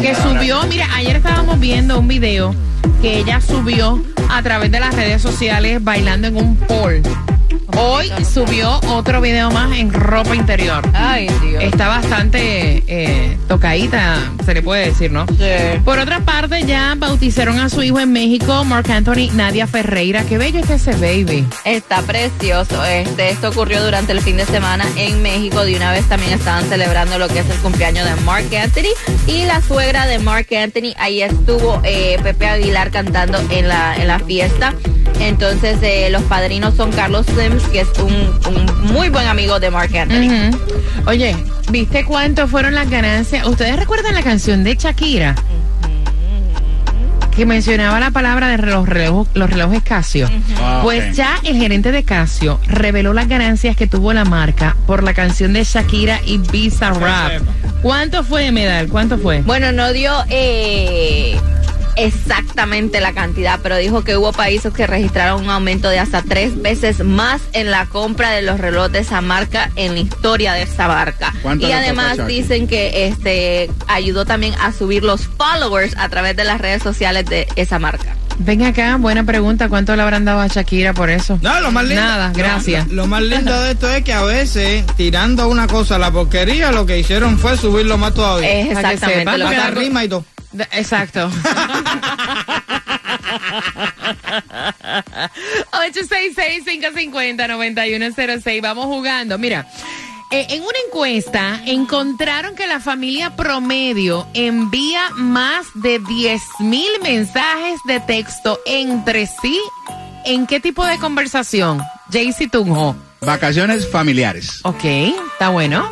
que 0.00 0.14
subió, 0.14 0.62
mira, 0.64 0.86
ayer 0.94 1.16
estábamos 1.16 1.58
viendo 1.58 1.98
un 1.98 2.06
video 2.06 2.54
que 3.02 3.18
ella 3.18 3.40
subió 3.40 4.00
a 4.30 4.42
través 4.42 4.70
de 4.70 4.78
las 4.80 4.94
redes 4.94 5.22
sociales 5.22 5.82
bailando 5.82 6.28
en 6.28 6.36
un 6.36 6.56
pool. 6.56 7.02
Hoy 7.76 8.10
subió 8.24 8.80
otro 8.88 9.20
video 9.20 9.50
más 9.50 9.76
en 9.76 9.92
ropa 9.92 10.34
interior. 10.34 10.82
Ay, 10.94 11.28
Dios. 11.42 11.62
Está 11.62 11.88
bastante 11.88 12.82
eh, 12.86 13.36
tocadita, 13.46 14.16
se 14.48 14.54
le 14.54 14.62
puede 14.62 14.86
decir, 14.86 15.12
¿no? 15.12 15.26
Sí. 15.26 15.78
Por 15.84 15.98
otra 15.98 16.20
parte, 16.20 16.64
ya 16.64 16.94
bautizaron 16.96 17.58
a 17.58 17.68
su 17.68 17.82
hijo 17.82 18.00
en 18.00 18.10
México, 18.14 18.64
Mark 18.64 18.90
Anthony 18.90 19.28
Nadia 19.34 19.66
Ferreira. 19.66 20.24
Qué 20.24 20.38
bello 20.38 20.60
está 20.60 20.76
ese 20.76 20.92
baby. 20.92 21.46
Está 21.66 22.00
precioso. 22.00 22.82
Este, 22.82 23.28
esto 23.28 23.50
ocurrió 23.50 23.84
durante 23.84 24.12
el 24.12 24.22
fin 24.22 24.38
de 24.38 24.46
semana 24.46 24.86
en 24.96 25.20
México. 25.20 25.66
De 25.66 25.76
una 25.76 25.92
vez 25.92 26.08
también 26.08 26.32
estaban 26.32 26.66
celebrando 26.66 27.18
lo 27.18 27.28
que 27.28 27.40
es 27.40 27.50
el 27.50 27.58
cumpleaños 27.58 28.06
de 28.06 28.14
Mark 28.22 28.46
Anthony. 28.56 28.94
Y 29.26 29.44
la 29.44 29.60
suegra 29.60 30.06
de 30.06 30.18
Mark 30.18 30.46
Anthony, 30.50 30.94
ahí 30.96 31.20
estuvo 31.20 31.82
eh, 31.84 32.18
Pepe 32.22 32.46
Aguilar 32.46 32.90
cantando 32.90 33.38
en 33.50 33.68
la, 33.68 33.96
en 33.96 34.06
la 34.06 34.18
fiesta. 34.18 34.72
Entonces, 35.20 35.76
eh, 35.82 36.08
los 36.10 36.22
padrinos 36.22 36.74
son 36.74 36.90
Carlos 36.90 37.26
Sims, 37.26 37.64
que 37.64 37.80
es 37.80 37.88
un, 37.98 38.14
un 38.46 38.92
muy 38.94 39.10
buen 39.10 39.26
amigo 39.26 39.60
de 39.60 39.70
Mark 39.70 39.94
Anthony. 39.94 40.56
Oye, 41.06 41.36
¿viste 41.70 42.04
cuánto 42.04 42.46
fueron 42.48 42.74
las 42.74 42.88
ganancias? 42.88 43.46
¿Ustedes 43.46 43.76
recuerdan 43.76 44.14
la 44.14 44.22
canción 44.22 44.37
de 44.38 44.76
Shakira? 44.76 45.34
Que 47.34 47.44
mencionaba 47.44 47.98
la 48.00 48.10
palabra 48.12 48.48
de 48.48 48.58
los 48.58 48.88
relojes, 48.88 49.32
los 49.34 49.50
relojes 49.50 49.82
Casio. 49.82 50.28
Ah, 50.60 50.80
Pues 50.82 51.16
ya 51.16 51.38
el 51.44 51.56
gerente 51.56 51.90
de 51.92 52.04
Casio 52.04 52.60
reveló 52.66 53.12
las 53.14 53.28
ganancias 53.28 53.76
que 53.76 53.86
tuvo 53.88 54.12
la 54.12 54.24
marca 54.24 54.76
por 54.86 55.02
la 55.02 55.12
canción 55.12 55.52
de 55.52 55.64
Shakira 55.64 56.20
y 56.24 56.38
Visa 56.38 56.90
Rap. 56.90 57.32
sepa. 57.32 57.52
¿Cuánto 57.82 58.22
fue, 58.24 58.50
Medal? 58.52 58.88
¿Cuánto 58.88 59.18
fue? 59.18 59.42
Bueno, 59.42 59.72
no 59.72 59.92
dio 59.92 60.12
eh, 60.30 61.36
exactamente 61.98 63.00
la 63.00 63.12
cantidad, 63.12 63.60
pero 63.62 63.76
dijo 63.76 64.02
que 64.02 64.16
hubo 64.16 64.32
países 64.32 64.72
que 64.72 64.86
registraron 64.86 65.42
un 65.42 65.50
aumento 65.50 65.88
de 65.88 65.98
hasta 65.98 66.22
tres 66.22 66.60
veces 66.60 67.04
más 67.04 67.40
en 67.52 67.70
la 67.70 67.86
compra 67.86 68.30
de 68.30 68.42
los 68.42 68.60
relojes 68.60 68.92
de 68.92 68.98
esa 69.00 69.20
marca 69.20 69.70
en 69.76 69.94
la 69.94 70.00
historia 70.00 70.52
de 70.52 70.62
esa 70.62 70.88
marca. 70.88 71.34
¿Cuánto 71.42 71.66
Y 71.66 71.72
además 71.72 72.26
dicen 72.26 72.66
que 72.68 73.06
este 73.06 73.70
ayudó 73.86 74.24
también 74.24 74.54
a 74.60 74.72
subir 74.72 75.02
los 75.02 75.26
followers 75.26 75.94
a 75.96 76.08
través 76.08 76.36
de 76.36 76.44
las 76.44 76.60
redes 76.60 76.82
sociales 76.82 77.26
de 77.26 77.46
esa 77.56 77.78
marca. 77.78 78.14
Ven 78.40 78.62
acá, 78.62 78.96
buena 78.96 79.24
pregunta. 79.24 79.68
¿Cuánto 79.68 79.96
le 79.96 80.02
habrán 80.02 80.24
dado 80.24 80.40
a 80.40 80.46
Shakira 80.46 80.94
por 80.94 81.10
eso? 81.10 81.38
No, 81.42 81.60
lo 81.60 81.72
más 81.72 81.84
lindo. 81.84 82.02
Nada, 82.02 82.30
gracias. 82.32 82.86
Lo, 82.88 82.94
lo 82.94 83.06
más 83.08 83.22
lindo 83.22 83.60
de 83.60 83.72
esto 83.72 83.90
es 83.90 84.04
que 84.04 84.12
a 84.12 84.22
veces, 84.22 84.84
tirando 84.96 85.48
una 85.48 85.66
cosa 85.66 85.96
a 85.96 85.98
la 85.98 86.12
porquería, 86.12 86.70
lo 86.70 86.86
que 86.86 87.00
hicieron 87.00 87.36
fue 87.38 87.56
subirlo 87.56 87.98
más 87.98 88.14
todavía. 88.14 88.48
Es 88.48 88.74
Para 88.74 88.90
que 88.90 88.94
exactamente 88.94 89.18
sepan, 89.18 89.40
lo 89.40 89.50
que 89.50 89.80
rima 89.80 90.04
y 90.04 90.08
todo. 90.08 90.24
Exacto. 90.72 91.30
866-550-9106. 97.18 98.60
Vamos 98.62 98.86
jugando. 98.86 99.38
Mira, 99.38 99.66
eh, 100.30 100.46
en 100.50 100.62
una 100.62 100.78
encuesta 100.86 101.60
encontraron 101.66 102.54
que 102.54 102.66
la 102.66 102.80
familia 102.80 103.34
promedio 103.36 104.26
envía 104.34 105.08
más 105.16 105.66
de 105.74 105.98
10 106.00 106.42
mil 106.60 106.88
mensajes 107.02 107.80
de 107.86 108.00
texto 108.00 108.58
entre 108.66 109.26
sí. 109.26 109.58
¿En 110.24 110.46
qué 110.46 110.60
tipo 110.60 110.84
de 110.84 110.98
conversación? 110.98 111.80
Jaycee 112.12 112.48
Tunjo. 112.48 112.96
Vacaciones 113.20 113.90
familiares. 113.90 114.60
Ok, 114.64 114.84
está 115.32 115.48
bueno. 115.48 115.90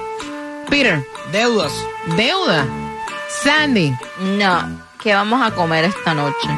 Peter, 0.69 1.05
Deudas. 1.33 1.73
deuda. 2.17 2.67
Sandy, 3.29 3.93
No, 4.21 4.81
¿qué 5.03 5.15
vamos 5.15 5.43
a 5.45 5.51
comer 5.55 5.85
esta 5.85 6.15
noche? 6.15 6.49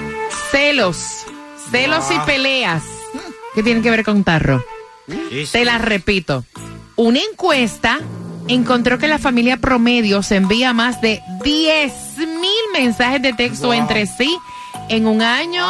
celos. 0.51 1.25
Celos 1.71 2.05
y 2.11 2.19
peleas. 2.21 2.83
¿Qué 3.55 3.63
tienen 3.63 3.83
que 3.83 3.91
ver 3.91 4.05
con 4.05 4.25
tarro? 4.25 4.65
Te 5.53 5.65
las 5.65 5.83
repito. 5.83 6.45
Una 6.97 7.19
encuesta 7.21 7.99
encontró 8.47 8.99
que 8.99 9.09
la 9.09 9.19
familia 9.19 9.59
promedio 9.59 10.23
se 10.23 10.37
envía 10.37 10.73
más 10.73 11.01
de 11.03 11.21
10 11.45 11.93
mil 12.19 12.63
mensajes 12.73 13.21
de 13.21 13.35
texto 13.35 13.75
entre 13.75 14.07
sí 14.07 14.39
en 14.89 15.07
un 15.07 15.21
año. 15.21 15.67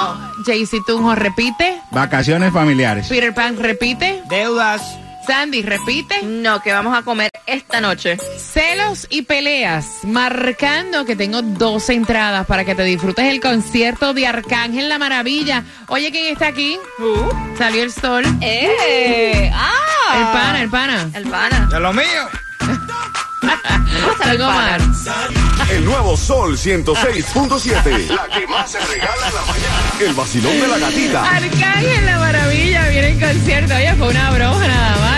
Jaycee 0.47 0.81
Tunjo 0.87 1.15
repite. 1.17 1.81
Vacaciones 1.91 2.53
familiares. 2.53 3.09
Peter 3.09 3.35
Pan 3.35 3.57
repite. 3.57 4.23
Deudas. 4.29 4.83
Sandy 5.29 5.61
repite. 5.61 6.23
No, 6.23 6.63
¿qué 6.63 6.73
vamos 6.73 6.97
a 6.97 7.03
comer 7.03 7.31
esta 7.45 7.83
noche? 7.83 8.17
Celos 8.39 9.07
y 9.11 9.21
peleas, 9.21 9.99
marcando 10.05 11.05
que 11.05 11.17
tengo 11.17 11.43
dos 11.43 11.91
entradas 11.91 12.47
para 12.47 12.65
que 12.65 12.75
te 12.75 12.83
disfrutes 12.83 13.27
el 13.27 13.39
concierto 13.39 14.15
de 14.15 14.27
Arcángel 14.27 14.89
La 14.89 14.99
Maravilla. 14.99 15.65
Oye, 15.89 16.11
¿quién 16.11 16.33
está 16.33 16.47
aquí? 16.47 16.79
Salió 17.59 17.83
el 17.83 17.93
sol. 17.93 18.25
¡Eh! 18.41 19.51
¡Ah! 19.53 20.17
El 20.17 20.25
pana, 20.25 20.63
el 20.63 20.71
pana. 20.71 21.11
El 21.13 21.25
pana. 21.29 21.69
De 21.71 21.79
lo 21.79 21.93
mío. 21.93 22.29
Algo 24.21 24.47
pana. 24.47 24.79
más. 24.79 25.71
El 25.71 25.85
nuevo 25.85 26.17
Sol 26.17 26.57
106.7. 26.57 28.09
La 28.15 28.29
que 28.29 28.47
más 28.47 28.71
se 28.71 28.79
regala 28.81 29.29
en 29.29 29.35
la 29.35 29.43
mañana. 29.43 29.93
El 30.01 30.15
vacilón 30.15 30.59
de 30.59 30.69
la 30.69 30.79
gatita. 30.79 31.25
Arcángel 31.37 32.07
La 32.07 32.19
Maravilla 32.19 32.89
viene 32.89 33.09
en 33.09 33.21
concierto. 33.21 33.75
Oye, 33.75 33.95
fue 33.97 34.09
una 34.09 34.31
broma 34.31 34.67
nada 34.67 34.97
más. 34.97 35.18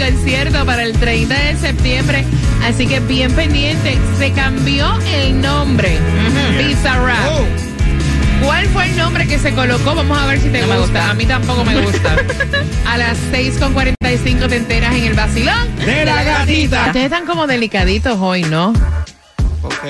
Concierto 0.00 0.64
para 0.64 0.82
el 0.82 0.92
30 0.98 1.34
de 1.34 1.56
septiembre. 1.56 2.24
Así 2.64 2.86
que 2.86 3.00
bien 3.00 3.32
pendiente. 3.32 3.98
Se 4.18 4.32
cambió 4.32 4.98
el 5.06 5.40
nombre. 5.40 5.98
Bizarrap. 6.58 7.26
Oh. 7.28 7.44
¿Cuál 8.44 8.66
fue 8.68 8.86
el 8.86 8.96
nombre 8.96 9.26
que 9.26 9.38
se 9.38 9.52
colocó? 9.52 9.94
Vamos 9.94 10.18
a 10.18 10.26
ver 10.26 10.40
si 10.40 10.48
te 10.48 10.62
No 10.62 10.68
me 10.68 10.78
gusta. 10.78 11.10
A 11.10 11.14
mí 11.14 11.26
tampoco 11.26 11.64
me 11.64 11.78
gusta. 11.82 12.16
a 12.86 12.96
las 12.96 13.18
6.45 13.30 14.48
te 14.48 14.56
enteras 14.56 14.94
en 14.94 15.04
el 15.04 15.14
vacilón. 15.14 15.76
De 15.76 16.04
la 16.06 16.24
gatita. 16.24 16.86
Ustedes 16.86 17.04
están 17.04 17.26
como 17.26 17.46
delicaditos 17.46 18.18
hoy, 18.18 18.42
¿no? 18.44 18.72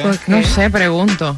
Pues, 0.02 0.28
no 0.28 0.42
sé, 0.42 0.68
pregunto. 0.70 1.36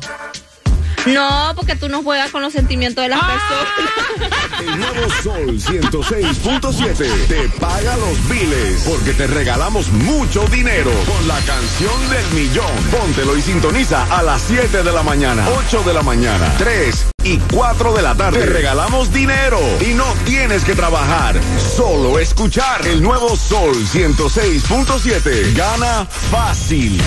No, 1.06 1.52
porque 1.56 1.74
tú 1.74 1.88
no 1.88 2.02
juegas 2.02 2.30
con 2.30 2.42
los 2.42 2.52
sentimientos 2.52 3.02
de 3.02 3.08
las 3.08 3.20
personas. 3.20 4.42
El 4.60 4.78
nuevo 4.78 5.10
Sol 5.22 5.58
106.7 5.58 7.26
te 7.26 7.48
paga 7.58 7.96
los 7.96 8.28
biles 8.28 8.84
porque 8.88 9.12
te 9.12 9.26
regalamos 9.26 9.88
mucho 9.88 10.44
dinero 10.46 10.92
con 11.06 11.26
la 11.26 11.40
canción 11.40 12.10
del 12.10 12.26
millón. 12.32 12.70
Póntelo 12.90 13.36
y 13.36 13.42
sintoniza 13.42 14.04
a 14.16 14.22
las 14.22 14.42
7 14.42 14.82
de 14.84 14.92
la 14.92 15.02
mañana, 15.02 15.44
8 15.66 15.82
de 15.82 15.92
la 15.92 16.02
mañana, 16.02 16.52
3 16.58 17.06
y 17.24 17.38
4 17.38 17.94
de 17.94 18.02
la 18.02 18.14
tarde. 18.14 18.38
Te 18.38 18.46
regalamos 18.46 19.12
dinero 19.12 19.58
y 19.80 19.94
no 19.94 20.06
tienes 20.24 20.64
que 20.64 20.74
trabajar, 20.74 21.34
solo 21.76 22.18
escuchar 22.20 22.86
el 22.86 23.02
nuevo 23.02 23.36
Sol 23.36 23.74
106.7. 23.74 25.54
Gana 25.54 26.06
fácil. 26.30 27.02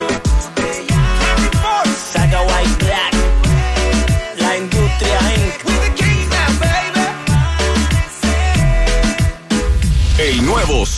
Saga 2.14 2.42
White 2.42 2.86
Black. 2.86 3.25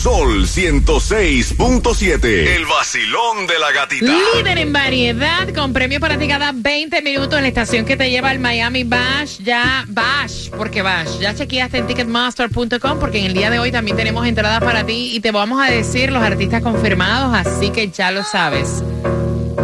Sol 0.02 0.46
106.7. 0.46 2.24
El 2.24 2.66
vacilón 2.66 3.48
de 3.48 3.58
la 3.58 3.72
gatita. 3.72 4.06
Líder 4.06 4.58
en 4.58 4.72
variedad 4.72 5.52
con 5.52 5.72
premio 5.72 5.98
para 5.98 6.16
ti 6.16 6.28
cada 6.28 6.52
20 6.54 7.02
minutos 7.02 7.34
en 7.34 7.42
la 7.42 7.48
estación 7.48 7.84
que 7.84 7.96
te 7.96 8.08
lleva 8.08 8.30
al 8.30 8.38
Miami 8.38 8.84
Bash. 8.84 9.40
Ya 9.40 9.84
Bash, 9.88 10.50
porque 10.50 10.82
Bash. 10.82 11.18
Ya 11.18 11.34
chequeaste 11.34 11.78
en 11.78 11.88
ticketmaster.com 11.88 13.00
porque 13.00 13.18
en 13.18 13.26
el 13.26 13.34
día 13.34 13.50
de 13.50 13.58
hoy 13.58 13.72
también 13.72 13.96
tenemos 13.96 14.24
entradas 14.24 14.60
para 14.60 14.86
ti 14.86 15.16
y 15.16 15.20
te 15.20 15.32
vamos 15.32 15.60
a 15.60 15.68
decir 15.68 16.12
los 16.12 16.22
artistas 16.22 16.62
confirmados, 16.62 17.34
así 17.34 17.70
que 17.70 17.88
ya 17.88 18.12
lo 18.12 18.22
sabes. 18.22 18.84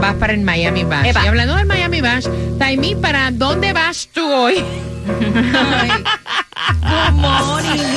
Vas 0.01 0.15
para 0.15 0.33
el 0.33 0.41
Miami 0.41 0.83
Bash. 0.83 1.15
Y 1.15 1.29
hablando 1.29 1.55
del 1.55 1.67
Miami 1.67 2.01
Bash, 2.01 2.27
Taimi, 2.59 2.97
¿para 2.97 3.31
dónde 3.31 3.73
vas 3.73 4.09
tú 4.13 4.27
hoy? 4.27 4.65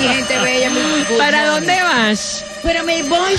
Gente 0.08 0.40
bella. 0.40 0.72
¿Para 1.18 1.48
dónde 1.48 1.84
vas? 1.84 2.46
Pero 2.64 2.84
me 2.84 3.04
voy 3.04 3.36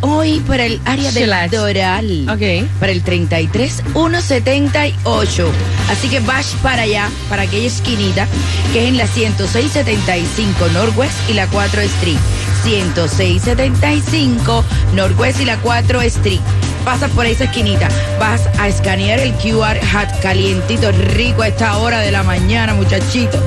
hoy 0.00 0.40
para 0.40 0.64
el 0.64 0.80
área 0.84 1.12
del 1.12 1.22
Chillax. 1.24 1.50
Doral. 1.50 2.28
Ok. 2.28 2.42
Para 2.78 2.92
el 2.92 3.02
33178. 3.02 5.50
Así 5.90 6.08
que 6.08 6.20
vas 6.20 6.54
para 6.62 6.82
allá, 6.82 7.10
para 7.28 7.42
aquella 7.42 7.66
esquinita, 7.66 8.28
que 8.72 8.84
es 8.84 8.88
en 8.88 8.96
la 8.96 9.06
10675 9.06 10.68
Northwest 10.72 11.16
y 11.28 11.34
la 11.34 11.46
4 11.48 11.82
Street. 11.82 12.16
10675 12.64 14.64
Northwest 14.94 15.40
y 15.40 15.44
la 15.44 15.58
4 15.58 16.00
Street. 16.02 16.40
Pasas 16.86 17.10
por 17.10 17.26
esa 17.26 17.44
esquinita, 17.44 17.88
vas 18.20 18.48
a 18.60 18.68
escanear 18.68 19.18
el 19.18 19.32
QR 19.34 19.76
hat 19.92 20.20
calientito, 20.22 20.92
rico 20.92 21.42
a 21.42 21.48
esta 21.48 21.78
hora 21.78 21.98
de 21.98 22.12
la 22.12 22.22
mañana, 22.22 22.74
muchachito. 22.74 23.42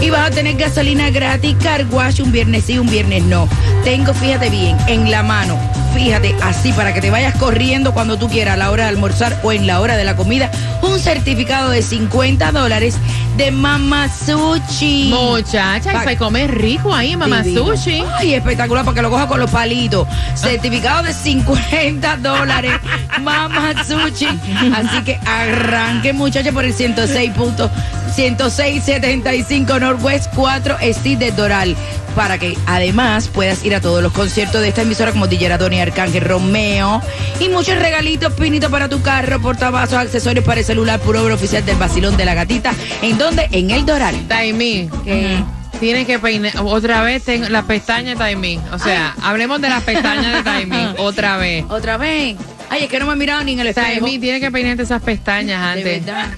Y 0.00 0.10
vas 0.10 0.32
a 0.32 0.34
tener 0.34 0.56
gasolina 0.56 1.08
gratis, 1.10 1.54
car 1.62 1.86
wash 1.92 2.20
un 2.20 2.32
viernes 2.32 2.64
sí, 2.64 2.80
un 2.80 2.88
viernes 2.88 3.22
no. 3.22 3.48
Tengo, 3.84 4.12
fíjate 4.12 4.50
bien, 4.50 4.76
en 4.88 5.08
la 5.08 5.22
mano 5.22 5.56
fíjate, 5.94 6.34
así 6.42 6.72
para 6.72 6.92
que 6.94 7.00
te 7.00 7.10
vayas 7.10 7.34
corriendo 7.36 7.92
cuando 7.92 8.16
tú 8.18 8.28
quieras 8.28 8.54
a 8.54 8.56
la 8.56 8.70
hora 8.70 8.84
de 8.84 8.90
almorzar 8.90 9.38
o 9.42 9.52
en 9.52 9.66
la 9.66 9.80
hora 9.80 9.96
de 9.96 10.04
la 10.04 10.16
comida, 10.16 10.50
un 10.82 10.98
certificado 10.98 11.70
de 11.70 11.82
50 11.82 12.52
dólares 12.52 12.96
de 13.36 13.50
Mama 13.50 14.08
Sushi. 14.08 15.08
Muchacha, 15.10 16.04
y 16.04 16.08
se 16.08 16.16
come 16.16 16.46
rico 16.46 16.94
ahí, 16.94 17.16
sushi. 17.54 18.02
Ay, 18.18 18.34
espectacular 18.34 18.84
para 18.84 18.94
que 18.94 19.02
lo 19.02 19.10
coja 19.10 19.26
con 19.26 19.40
los 19.40 19.50
palitos. 19.50 20.06
Certificado 20.34 21.02
de 21.04 21.12
50 21.12 22.16
dólares. 22.18 22.72
Mama 23.20 23.72
Sushi. 23.84 24.26
Así 24.74 25.02
que 25.04 25.18
arranque, 25.26 26.12
muchachos, 26.12 26.52
por 26.54 26.64
el 26.64 26.72
106 26.74 27.30
punto- 27.32 27.70
10675 28.10 29.78
Northwest 29.80 30.32
4 30.34 30.78
Street 30.80 31.18
de 31.18 31.30
Doral. 31.32 31.76
Para 32.14 32.38
que 32.38 32.56
además 32.66 33.28
puedas 33.28 33.64
ir 33.64 33.74
a 33.74 33.80
todos 33.80 34.02
los 34.02 34.12
conciertos 34.12 34.60
de 34.60 34.68
esta 34.68 34.82
emisora 34.82 35.12
como 35.12 35.28
DJ 35.28 35.56
Tony 35.58 35.80
Arcángel 35.80 36.24
Romeo. 36.24 37.00
Y 37.38 37.48
muchos 37.48 37.76
regalitos, 37.78 38.32
pinitos 38.32 38.70
para 38.70 38.88
tu 38.88 39.00
carro, 39.00 39.40
portavasos, 39.40 39.94
accesorios 39.98 40.44
para 40.44 40.60
el 40.60 40.66
celular, 40.66 40.98
puro 41.00 41.22
obra 41.22 41.34
oficial 41.34 41.64
del 41.64 41.76
Basilón 41.76 42.16
de 42.16 42.24
la 42.24 42.34
Gatita. 42.34 42.72
¿En 43.02 43.16
dónde? 43.16 43.48
En 43.52 43.70
el 43.70 43.86
Doral. 43.86 44.16
Taimí, 44.26 44.90
que 45.04 45.38
tienes 45.78 46.06
que 46.06 46.18
peinar. 46.18 46.52
Otra 46.64 47.02
vez 47.02 47.22
tengo 47.22 47.48
las 47.48 47.64
pestañas 47.64 48.14
de 48.14 48.24
Taimí. 48.24 48.58
O 48.72 48.78
sea, 48.80 49.14
hablemos 49.22 49.60
de 49.60 49.68
las 49.68 49.82
pestañas 49.84 50.34
de 50.34 50.42
Taimí. 50.42 50.94
Otra 50.98 51.36
vez. 51.36 51.64
Otra 51.68 51.96
vez. 51.96 52.36
Ay, 52.70 52.84
es 52.84 52.88
que 52.90 52.98
no 52.98 53.06
me 53.06 53.12
he 53.12 53.16
mirado 53.16 53.44
ni 53.44 53.52
en 53.52 53.60
el 53.60 53.68
espejo. 53.68 53.86
Taimí, 53.86 54.18
tienes 54.18 54.40
que 54.40 54.50
peinarte 54.50 54.82
esas 54.82 55.00
pestañas 55.02 55.74
De 55.76 55.80
antes. 55.80 56.06
verdad. 56.06 56.28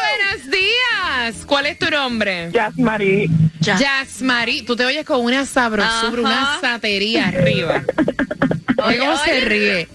Buenos 0.00 0.50
días. 0.50 1.44
¿Cuál 1.46 1.66
es 1.66 1.78
tu 1.78 1.90
nombre? 1.90 2.50
Jasmari. 2.52 3.28
Jasmari. 3.64 4.62
Tú 4.62 4.74
te 4.76 4.84
oyes 4.84 5.04
con 5.04 5.20
una 5.20 5.44
sabrosura, 5.46 6.20
una 6.20 6.58
satería 6.60 7.28
arriba. 7.28 7.82
Oye, 8.84 8.98
¿Cómo 8.98 9.16
se 9.18 9.40
ríe? 9.40 9.88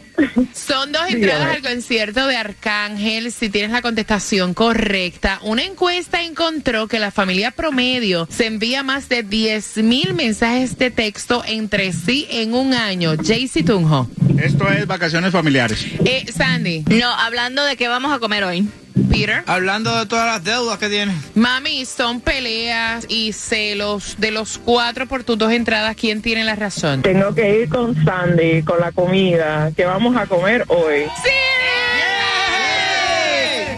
Son 0.54 0.92
dos 0.92 1.04
entradas 1.10 1.56
al 1.56 1.62
concierto 1.62 2.26
de 2.28 2.36
Arcángel. 2.36 3.32
Si 3.32 3.50
tienes 3.50 3.72
la 3.72 3.82
contestación 3.82 4.54
correcta, 4.54 5.40
una 5.44 5.64
encuesta 5.64 6.24
encontró 6.24 6.88
que 6.88 7.00
la 7.00 7.12
familia 7.12 7.52
promedio 7.52 8.28
se 8.32 8.48
envía 8.48 8.84
más 8.84 9.10
de 9.10 9.24
10 9.24 9.78
mil 9.78 10.14
mensajes 10.14 10.78
de 10.78 10.92
texto 10.92 11.44
entre 11.46 11.94
sí 11.94 12.28
en 12.30 12.54
un 12.54 12.74
año. 12.74 13.16
Jaycee 13.16 13.64
Tunjo. 13.64 14.10
Esto 14.42 14.72
es 14.72 14.88
vacaciones 14.88 15.32
familiares. 15.32 15.86
Eh, 16.06 16.26
Sandy. 16.32 16.84
No, 16.90 17.10
hablando 17.10 17.64
de 17.64 17.76
qué 17.76 17.88
vamos 17.88 18.12
a 18.12 18.20
comer 18.20 18.44
hoy. 18.44 18.68
Peter. 19.10 19.44
Hablando 19.46 19.98
de 19.98 20.06
todas 20.06 20.27
las 20.27 20.44
deudas 20.44 20.77
que 20.77 20.89
tiene. 20.89 21.13
Mami, 21.36 21.86
son 21.86 22.22
peleas 22.22 23.06
y 23.10 23.34
celos 23.34 24.16
de 24.18 24.32
los 24.32 24.58
cuatro 24.58 25.08
por 25.08 25.24
tus 25.24 25.38
dos 25.38 25.51
entradas. 25.51 25.96
¿Quién 25.96 26.22
tiene 26.22 26.44
la 26.44 26.56
razón? 26.56 27.01
Tengo 27.01 27.34
que 27.34 27.62
ir 27.62 27.70
con 27.70 27.96
Sandy, 28.04 28.63
con 28.63 28.80
la 28.80 28.92
comida. 28.92 29.72
¿Qué 29.75 29.86
vamos 29.86 30.16
a 30.16 30.25
comer 30.25 30.66
hoy? 30.68 31.06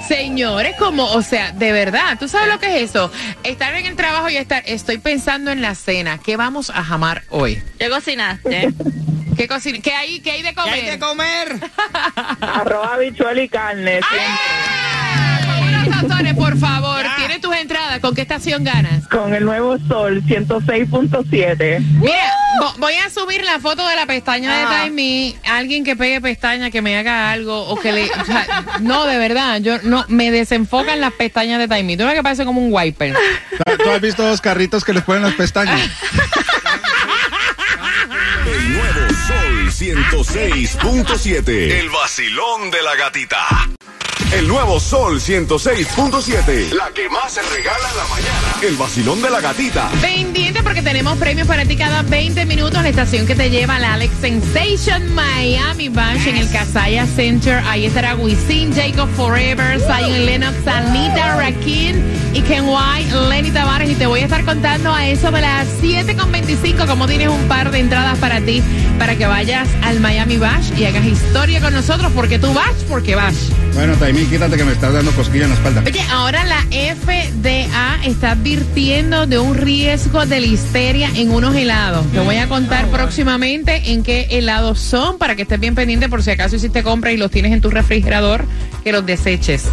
Señores, 0.07 0.75
como, 0.79 1.05
o 1.11 1.21
sea, 1.21 1.51
de 1.51 1.71
verdad, 1.71 2.17
¿tú 2.19 2.27
sabes 2.27 2.47
lo 2.47 2.59
que 2.59 2.77
es 2.77 2.89
eso? 2.89 3.11
Estar 3.43 3.75
en 3.75 3.85
el 3.85 3.95
trabajo 3.95 4.27
y 4.29 4.37
estar, 4.37 4.63
estoy 4.65 4.97
pensando 4.97 5.51
en 5.51 5.61
la 5.61 5.75
cena. 5.75 6.17
¿Qué 6.17 6.35
vamos 6.35 6.71
a 6.71 6.83
jamar 6.83 7.25
hoy? 7.29 7.61
¿Qué 7.77 7.89
cocinaste? 7.89 8.73
¿Qué, 9.37 9.47
cocina? 9.47 9.77
¿Qué 9.83 9.93
hay, 9.93 10.19
qué 10.21 10.31
hay 10.31 10.41
de 10.41 10.55
comer? 10.55 10.73
¿Qué 10.73 10.81
hay 10.81 10.91
de 10.91 10.99
comer? 10.99 11.59
Arroz, 12.41 12.87
habichuela 12.91 13.39
y 13.39 13.49
carne. 13.49 13.99
Por 16.35 16.57
favor. 16.57 17.03
Tienes 17.17 17.41
tus 17.41 17.55
entradas. 17.55 17.99
¿Con 17.99 18.15
qué 18.15 18.21
estación 18.21 18.63
ganas? 18.63 19.07
Con 19.07 19.33
el 19.33 19.43
nuevo 19.45 19.77
sol 19.87 20.21
106.7. 20.25 21.79
Mira, 21.79 22.33
vo- 22.61 22.73
voy 22.77 22.93
a 22.95 23.09
subir 23.09 23.43
la 23.43 23.59
foto 23.59 23.85
de 23.87 23.95
la 23.95 24.05
pestaña 24.05 24.55
de 24.55 24.63
Ajá. 24.63 24.69
Taimi. 24.81 25.35
Alguien 25.45 25.83
que 25.83 25.95
pegue 25.95 26.21
pestaña, 26.21 26.71
que 26.71 26.81
me 26.81 26.97
haga 26.97 27.31
algo 27.31 27.67
o 27.67 27.79
que 27.79 27.91
le. 27.91 28.05
o 28.09 28.25
sea, 28.25 28.63
no, 28.81 29.05
de 29.05 29.17
verdad, 29.17 29.59
yo 29.61 29.79
no 29.83 30.05
me 30.07 30.31
desenfocan 30.31 31.01
las 31.01 31.13
pestañas 31.13 31.59
de 31.59 31.67
Taimi. 31.67 31.97
Tú 31.97 32.05
ves 32.05 32.13
que 32.15 32.23
parece 32.23 32.45
como 32.45 32.61
un 32.61 32.71
wiper. 32.73 33.15
¿Tú 33.83 33.89
has 33.89 34.01
visto 34.01 34.23
dos 34.25 34.41
carritos 34.41 34.83
que 34.83 34.93
les 34.93 35.03
ponen 35.03 35.23
las 35.23 35.33
pestañas? 35.33 35.79
El 38.45 38.73
nuevo 38.73 39.13
Sol 39.27 39.71
106.7. 39.71 41.49
El 41.79 41.89
vacilón 41.89 42.71
de 42.71 42.81
la 42.81 42.95
gatita. 42.95 43.45
El 44.31 44.47
nuevo 44.47 44.79
Sol 44.79 45.19
106.7. 45.19 46.71
La 46.73 46.91
que 46.93 47.09
más 47.09 47.33
se 47.33 47.41
regala 47.41 47.89
en 47.89 47.97
la 47.97 48.03
mañana. 48.05 48.55
El 48.61 48.75
vacilón 48.75 49.23
de 49.23 49.29
la 49.31 49.41
gatita. 49.41 49.89
Pendiente 50.01 50.61
porque 50.61 50.83
tenemos 50.83 51.17
premios 51.17 51.47
para 51.47 51.65
ti 51.65 51.75
cada 51.75 52.03
20 52.03 52.45
minutos. 52.45 52.79
La 52.83 52.89
estación 52.89 53.25
que 53.25 53.33
te 53.33 53.49
lleva 53.49 53.77
a 53.77 53.79
la 53.79 53.93
Alex 53.95 54.13
Sensation 54.21 55.15
Miami 55.15 55.89
Bash 55.89 56.27
en 56.27 56.37
el 56.37 56.51
Casaya 56.51 57.07
Center. 57.07 57.63
Ahí 57.65 57.87
estará 57.87 58.15
Wisin, 58.15 58.71
Jacob 58.71 59.09
Forever, 59.15 59.79
Zion 59.79 60.23
Lennox, 60.27 60.67
Anita 60.67 61.35
Rakin 61.35 61.99
y 62.31 62.41
Ken 62.41 62.65
White, 62.67 63.11
Lenny 63.29 63.49
Tavares. 63.49 63.89
Y 63.89 63.95
te 63.95 64.05
voy 64.05 64.19
a 64.19 64.25
estar 64.25 64.45
contando 64.45 64.93
a 64.93 65.07
eso 65.07 65.31
de 65.31 65.41
las 65.41 65.67
7.25 65.81 66.85
como 66.85 67.07
tienes 67.07 67.29
un 67.29 67.47
par 67.47 67.71
de 67.71 67.79
entradas 67.79 68.19
para 68.19 68.41
ti 68.41 68.61
para 68.99 69.15
que 69.15 69.25
vayas 69.25 69.67
al 69.81 69.99
Miami 69.99 70.37
Bash 70.37 70.71
y 70.77 70.85
hagas 70.85 71.05
historia 71.05 71.61
con 71.61 71.73
nosotros 71.73 72.11
porque 72.13 72.37
tú 72.37 72.53
vas, 72.53 72.75
porque 72.87 73.15
vas. 73.15 73.49
Bueno, 73.73 73.95
Taimí, 73.95 74.25
quítate 74.25 74.57
que 74.57 74.63
me 74.63 74.73
estás 74.73 74.93
dando 74.93 75.11
cosquilla 75.11 75.45
en 75.45 75.49
la 75.51 75.55
espalda. 75.55 75.83
Oye, 75.85 76.01
ahora 76.11 76.43
la 76.45 76.61
FDA 76.63 77.99
está 78.05 78.31
advirtiendo 78.31 79.25
de 79.25 79.39
un 79.39 79.55
riesgo 79.55 80.25
de 80.25 80.41
listeria 80.41 81.09
en 81.15 81.31
unos 81.31 81.55
helados. 81.55 82.05
Te 82.11 82.19
voy 82.19 82.37
a 82.37 82.47
contar 82.47 82.87
próximamente 82.87 83.91
en 83.91 84.03
qué 84.03 84.27
helados 84.31 84.79
son 84.79 85.17
para 85.17 85.35
que 85.35 85.43
estés 85.43 85.59
bien 85.59 85.75
pendiente 85.75 86.09
por 86.09 86.23
si 86.23 86.31
acaso 86.31 86.55
hiciste 86.55 86.83
compra 86.83 87.11
y 87.11 87.17
los 87.17 87.31
tienes 87.31 87.53
en 87.53 87.61
tu 87.61 87.69
refrigerador, 87.69 88.45
que 88.83 88.91
los 88.91 89.05
deseches. 89.05 89.65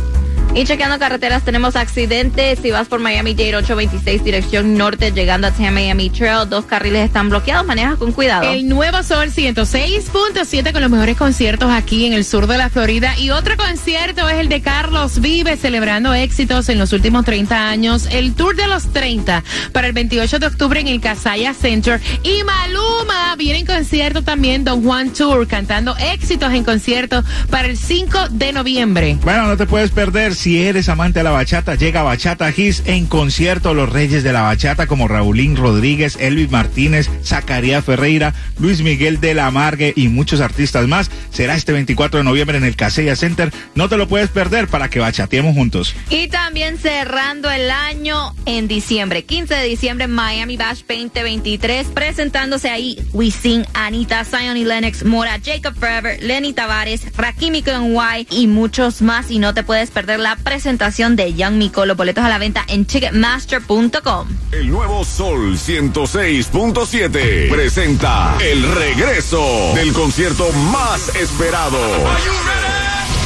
Y 0.57 0.65
chequeando 0.65 0.99
carreteras, 0.99 1.45
tenemos 1.45 1.77
accidentes. 1.77 2.61
Si 2.63 2.71
vas 2.71 2.89
por 2.89 2.99
Miami 2.99 3.35
Dade 3.35 3.57
826, 3.57 4.25
dirección 4.25 4.79
norte, 4.79 5.13
llegando 5.13 5.49
a 5.49 5.53
Miami 5.71 6.09
Trail, 6.09 6.49
dos 6.49 6.65
carriles 6.65 7.05
están 7.05 7.29
bloqueados. 7.29 7.67
Maneja 7.67 7.97
con 7.97 8.11
cuidado. 8.13 8.51
El 8.51 8.67
nuevo 8.67 9.03
Sol 9.03 9.29
106.7 9.29 10.73
con 10.73 10.81
los 10.81 10.91
mejores 10.91 11.19
conciertos 11.19 11.71
aquí 11.71 12.07
en 12.07 12.15
el 12.15 12.25
sur 12.25 12.47
de 12.47 12.57
la 12.57 12.71
Florida. 12.71 13.19
Y 13.19 13.29
otro 13.29 13.59
concierto 13.59 14.27
es 14.31 14.37
el 14.37 14.49
de 14.49 14.63
Carlos 14.63 15.21
Vive, 15.21 15.59
celebrando 15.59 16.15
éxitos 16.15 16.71
en 16.71 16.79
los 16.79 16.95
últimos 16.95 17.27
30 17.27 17.69
años. 17.69 18.09
El 18.11 18.35
Tour 18.35 18.57
de 18.57 18.67
los 18.67 18.91
30 18.95 19.45
para 19.73 19.89
el 19.89 19.93
28 19.93 20.39
de 20.39 20.47
octubre 20.47 20.81
en 20.81 20.89
el 20.89 21.03
Casaya 21.03 21.53
Center. 21.53 22.01
Y 22.23 22.43
Maluma 22.45 23.37
viene 23.37 23.59
en 23.59 23.67
concierto 23.67 24.23
también, 24.23 24.65
Don 24.65 24.83
Juan 24.83 25.13
Tour, 25.13 25.47
cantando 25.47 25.95
éxitos 25.99 26.51
en 26.55 26.65
concierto 26.65 27.23
para 27.51 27.69
el 27.69 27.77
5 27.77 28.31
de 28.31 28.55
noviembre. 28.55 29.19
Bueno, 29.23 29.49
no 29.49 29.59
te 29.59 29.67
puedes 29.67 29.91
perder. 29.91 30.35
Si 30.47 30.63
eres 30.63 30.89
amante 30.89 31.19
de 31.19 31.25
la 31.25 31.33
bachata, 31.33 31.75
llega 31.75 32.05
Bachata 32.05 32.53
Hits 32.57 32.85
en 32.87 33.07
concierto 33.07 33.75
los 33.75 33.89
reyes 33.89 34.23
de 34.23 34.33
la 34.33 34.43
bachata 34.43 34.87
como 34.87 35.09
Raulín 35.09 35.57
Rodríguez, 35.57 36.17
Elvis 36.21 36.53
Martínez, 36.53 37.11
Zacarías 37.25 37.85
Ferreira, 37.85 38.33
Luis 38.61 38.81
Miguel 38.81 39.19
de 39.19 39.35
la 39.35 39.51
Margue 39.51 39.93
y 39.97 40.07
muchos 40.07 40.41
artistas 40.41 40.87
más. 40.87 41.11
Será 41.33 41.57
este 41.57 41.73
24 41.73 42.19
de 42.19 42.25
noviembre 42.25 42.59
en 42.59 42.63
el 42.63 42.77
Casella 42.77 43.17
Center. 43.17 43.53
No 43.75 43.89
te 43.89 43.97
lo 43.97 44.07
puedes 44.07 44.31
perder 44.31 44.69
para 44.69 44.89
que 44.89 45.01
bachateemos 45.01 45.53
juntos. 45.53 45.97
Y 46.11 46.29
también 46.29 46.79
cerrando 46.79 47.51
el 47.51 47.69
año 47.69 48.33
en 48.45 48.69
diciembre, 48.69 49.25
15 49.25 49.53
de 49.53 49.65
diciembre, 49.65 50.07
Miami 50.07 50.57
Bash 50.57 50.85
2023, 50.87 51.89
presentándose 51.89 52.71
ahí 52.71 53.05
Wisin, 53.13 53.67
Anita, 53.75 54.23
Zion 54.25 54.57
y 54.57 54.65
Lennox, 54.65 55.05
Mora, 55.05 55.41
Jacob 55.45 55.75
Forever, 55.75 56.23
Lenny 56.23 56.53
Tavares, 56.53 57.03
Rakimi 57.17 57.65
White 57.67 58.33
y 58.33 58.47
muchos 58.47 59.03
más. 59.03 59.33
Y 59.33 59.41
no 59.41 59.53
te 59.53 59.65
puedes 59.65 59.91
perder 59.91 60.21
la 60.21 60.36
presentación 60.39 61.17
de 61.17 61.35
Young 61.35 61.55
Miko. 61.55 61.87
Los 61.87 61.97
boletos 61.97 62.25
a 62.25 62.29
la 62.29 62.39
venta 62.39 62.65
en 62.69 62.85
Ticketmaster.com. 62.85 64.29
El 64.53 64.71
nuevo 64.71 65.05
Sol 65.05 65.57
106.7 65.57 67.51
presenta 67.51 68.37
el 68.41 68.63
regreso 68.75 69.73
del 69.75 69.93
concierto 69.93 70.51
más 70.53 71.15
esperado. 71.17 71.79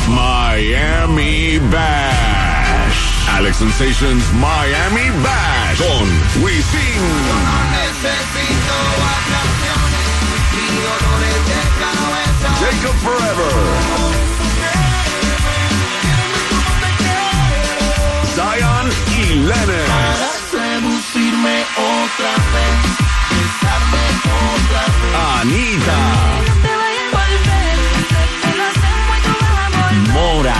Miami 0.08 1.58
Bash. 1.70 3.30
Alex 3.36 3.56
Sensations 3.58 4.24
Miami 4.34 5.10
Bash 5.22 5.78
con 5.78 6.42
Wisin. 6.42 7.70
Jacob 12.60 12.94
Forever. 13.02 14.29
Lennon. 19.50 19.90
seducirme 20.48 21.64
otra 21.76 22.32
vez, 22.54 22.76
besarme 23.30 24.04
otra 24.54 24.82
vez. 25.00 25.14
Anita. 25.40 26.00
Mora. 30.12 30.54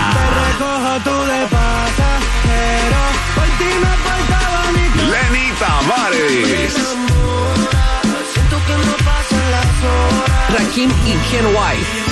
Rakim 10.49 10.91
y 11.05 11.13
Ken 11.29 11.45
White. 11.45 12.10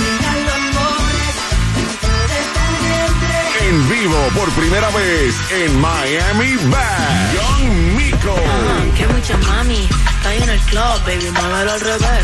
En 3.70 3.88
vivo 3.88 4.16
por 4.34 4.50
primera 4.54 4.90
vez 4.90 5.32
en 5.52 5.80
Miami 5.80 6.56
Bash. 6.72 7.34
Young 7.34 7.94
Miko. 7.96 8.34
Que 8.96 9.06
mucha 9.06 9.36
mami, 9.36 9.88
está 10.16 10.34
en 10.34 10.48
el 10.48 10.58
club, 10.62 11.04
baby, 11.06 11.30
muévelo 11.30 11.70
al 11.70 11.80
revés. 11.80 12.10